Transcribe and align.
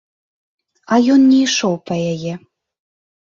А 0.95 0.97
ён 1.15 1.21
не 1.33 1.39
ішоў 1.47 1.75
па 1.89 1.95
яе. 2.13 2.33